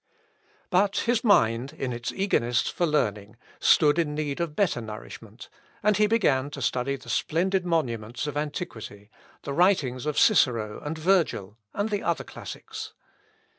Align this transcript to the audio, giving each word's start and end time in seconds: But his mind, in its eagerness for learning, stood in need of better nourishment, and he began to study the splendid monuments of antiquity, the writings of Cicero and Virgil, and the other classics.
But 0.71 1.01
his 1.01 1.23
mind, 1.23 1.73
in 1.73 1.93
its 1.93 2.11
eagerness 2.11 2.63
for 2.67 2.87
learning, 2.87 3.35
stood 3.59 3.99
in 3.99 4.15
need 4.15 4.39
of 4.39 4.55
better 4.55 4.81
nourishment, 4.81 5.47
and 5.83 5.95
he 5.97 6.07
began 6.07 6.49
to 6.49 6.61
study 6.63 6.95
the 6.95 7.07
splendid 7.07 7.67
monuments 7.67 8.25
of 8.25 8.35
antiquity, 8.35 9.11
the 9.43 9.53
writings 9.53 10.07
of 10.07 10.17
Cicero 10.17 10.81
and 10.83 10.97
Virgil, 10.97 11.55
and 11.75 11.89
the 11.89 12.01
other 12.01 12.23
classics. 12.23 12.93